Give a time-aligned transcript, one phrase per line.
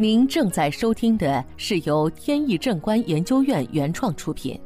[0.00, 4.58] 您正在收听的是由天意正观研究院原创出品，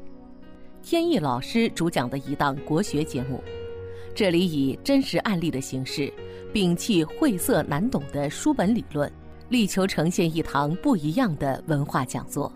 [0.80, 3.42] 天意老师主讲的一档国学节目。
[4.14, 6.08] 这里以真实案例的形式，
[6.52, 9.12] 摒弃晦涩难懂的书本理论，
[9.48, 12.52] 力求呈现一堂不一样的文化讲座。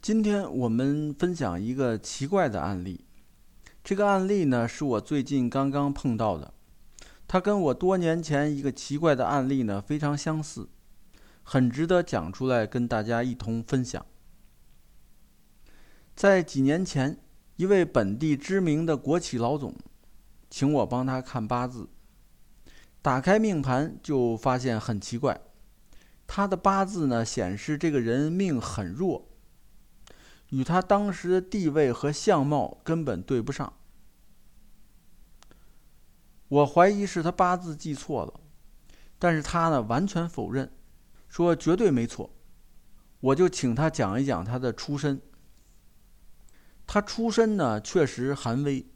[0.00, 3.04] 今天我们分享一个奇怪的案例。
[3.84, 6.54] 这个案例呢，是我最近刚刚碰到的，
[7.28, 10.68] 它跟我多年前一个奇怪的案例呢非常相似，
[11.42, 14.04] 很值得讲出来跟大家一同分享。
[16.14, 17.18] 在几年前，
[17.56, 19.74] 一位本地知名的国企老总，
[20.48, 21.88] 请我帮他看八字。
[23.02, 25.40] 打开命盘就发现很奇怪，
[26.26, 29.28] 他的八字呢显示这个人命很弱。
[30.50, 33.72] 与他当时的地位和相貌根本对不上，
[36.48, 38.40] 我怀疑是他八字记错了，
[39.18, 40.70] 但是他呢完全否认，
[41.28, 42.30] 说绝对没错。
[43.20, 45.20] 我就请他讲一讲他的出身。
[46.86, 48.86] 他出身呢确实寒微，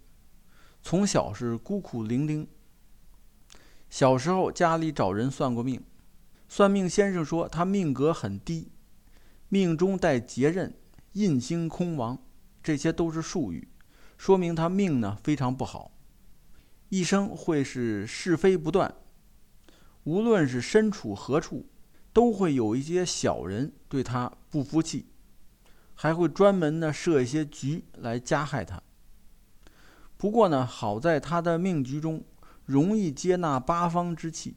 [0.82, 2.46] 从小是孤苦伶仃。
[3.88, 5.82] 小时候家里找人算过命，
[6.48, 8.70] 算命先生说他命格很低，
[9.48, 10.76] 命中带劫刃。
[11.14, 12.22] 印星空亡，
[12.62, 13.68] 这些都是术语，
[14.16, 15.90] 说明他命呢非常不好，
[16.90, 18.94] 一生会是是非不断，
[20.04, 21.66] 无论是身处何处，
[22.12, 25.06] 都会有一些小人对他不服气，
[25.94, 28.82] 还会专门呢设一些局来加害他。
[30.16, 32.22] 不过呢，好在他的命局中
[32.66, 34.56] 容易接纳八方之气。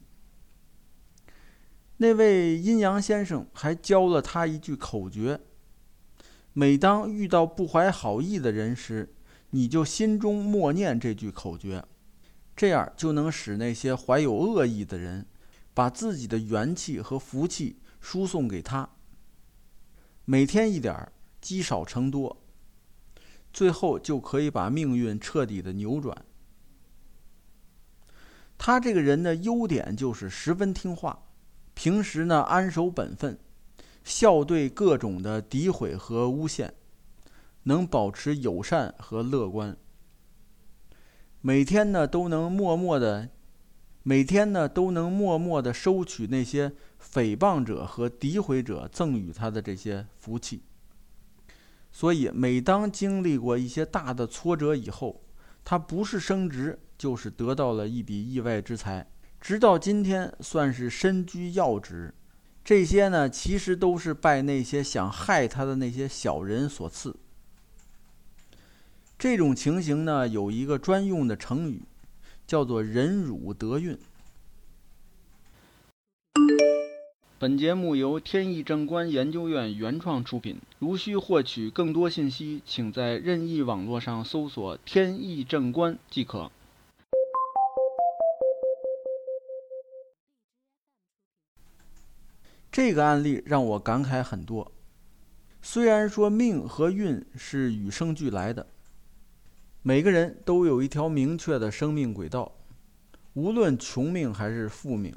[1.98, 5.40] 那位阴阳先生还教了他一句口诀。
[6.52, 9.14] 每当遇到不怀好意的人时，
[9.50, 11.84] 你就心中默念这句口诀，
[12.56, 15.26] 这样就能使那些怀有恶意的人，
[15.72, 18.88] 把自己的元气和福气输送给他。
[20.24, 22.42] 每天一点，积少成多，
[23.52, 26.24] 最后就可以把命运彻底的扭转。
[28.56, 31.24] 他这个人的优点就是十分听话，
[31.74, 33.38] 平时呢安守本分。
[34.04, 36.74] 笑对各种的诋毁和诬陷，
[37.62, 39.74] 能保持友善和乐观。
[41.46, 43.28] 每天呢都能默默的，
[44.02, 46.72] 每天呢都能默默的收取那些
[47.12, 50.62] 诽谤者和诋毁者赠予他的这些福气。
[51.92, 55.20] 所以，每当经历过一些大的挫折以后，
[55.62, 59.06] 他不是升职，就是得到了一笔意外之财，
[59.38, 62.14] 直到今天算是身居要职。
[62.64, 67.14] 这些呢，其实都是拜那些想害他的那些小人所赐。
[69.24, 71.80] 这种情形呢，有一个专用的成语，
[72.46, 73.98] 叫做“忍辱得运”。
[77.40, 80.60] 本节目由天意正观研究院原创出品。
[80.78, 86.52] 如需获取更多信息，请在任意网络上搜索“天意正观”即可。
[92.70, 94.70] 这个案例让我感慨很多。
[95.62, 98.66] 虽然说命和运是与生俱来的，
[99.86, 102.52] 每个人都有一条明确的生命轨道，
[103.34, 105.14] 无论穷命还是富命，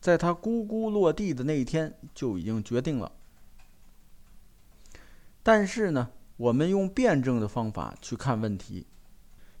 [0.00, 3.12] 在他咕咕落地的那一天就已经决定了。
[5.44, 8.84] 但是呢，我们用辩证的方法去看问题，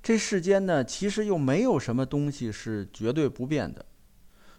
[0.02, 3.86] 这世间呢，其实又没有什么东西是绝对不变的。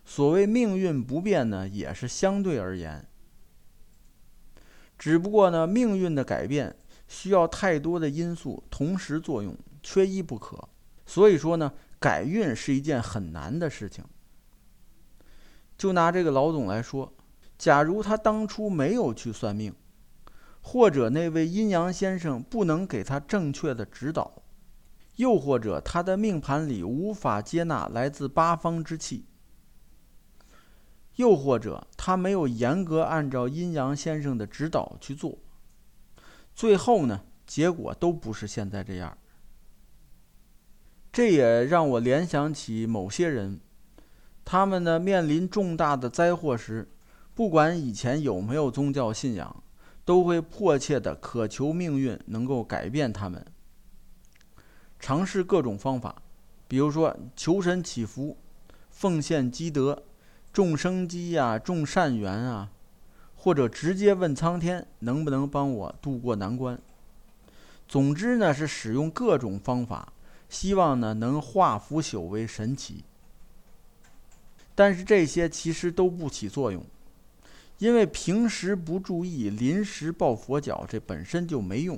[0.05, 3.05] 所谓命运不变呢，也是相对而言。
[4.97, 6.77] 只不过呢，命运的改变
[7.09, 9.53] 需要太多的因素同时作用，
[9.83, 10.69] 缺一不可。
[11.05, 14.05] 所以说呢，改运是一件很难的事情。
[15.77, 17.11] 就拿这个老总来说，
[17.57, 19.73] 假如他当初没有去算命，
[20.61, 24.43] 或者那位阴阳先生不能给他正确的指导，
[25.15, 29.25] 又或者他的命盘里无法接纳来自八方之气。
[31.15, 35.37] 又或者他没有严格按照阴阳先生的指导去做，
[36.59, 39.17] 最后呢，结果都不是现在这样。
[41.09, 43.61] 这也让我联想起某些人，
[44.43, 46.89] 他们呢面临重大的灾祸时，
[47.33, 49.63] 不管以前有没有宗教信仰，
[50.03, 53.45] 都会迫切的渴求命运能够改变他们，
[54.99, 56.21] 尝试各种方法，
[56.67, 58.37] 比如说求神祈福、
[58.89, 60.03] 奉献积德。
[60.51, 62.69] 种生机呀，种善缘啊，
[63.41, 66.77] 或者直接问苍天能不能帮我渡过难关。
[67.87, 70.11] 总之呢，是使用各种方法，
[70.49, 73.05] 希望呢能化腐朽为神奇。
[74.75, 76.83] 但是这些其实都不起作用，
[77.77, 81.97] 因为平时不注意，临时抱佛脚，这本身就没用。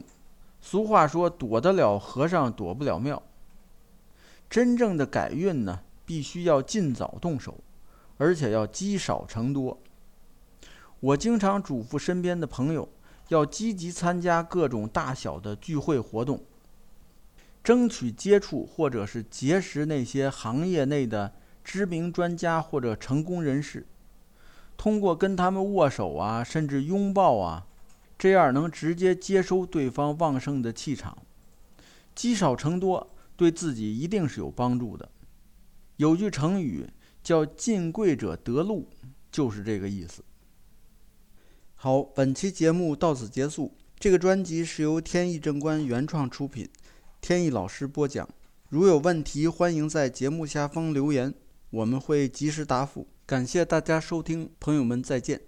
[0.61, 3.21] 俗话说：“躲得了和尚躲不了庙。”
[4.47, 7.57] 真正的改运呢，必须要尽早动手，
[8.17, 9.75] 而且要积少成多。
[11.01, 12.87] 我经常嘱咐身边的朋友，
[13.29, 16.43] 要积极参加各种大小的聚会活动，
[17.63, 21.33] 争取接触或者是结识那些行业内的
[21.63, 23.87] 知名专家或者成功人士，
[24.77, 27.65] 通过跟他们握手啊，甚至拥抱啊。
[28.15, 31.17] 这样能直接接收对方旺盛的气场，
[32.13, 35.09] 积少成多，对自己一定是有帮助的。
[35.97, 36.87] 有句成语
[37.23, 38.87] 叫“进贵者得禄”，
[39.31, 40.23] 就是这个意思。
[41.83, 43.71] 好，本期节目到此结束。
[43.99, 46.69] 这个专辑是由天意正观原创出品，
[47.19, 48.29] 天意老师播讲。
[48.69, 51.33] 如有问题，欢迎在节目下方留言，
[51.71, 53.07] 我们会及时答复。
[53.25, 55.41] 感谢大家收听，朋友们再见。